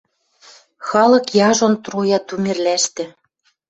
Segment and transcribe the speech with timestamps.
[0.87, 3.03] Халык яжон труя Тумерлӓштӹ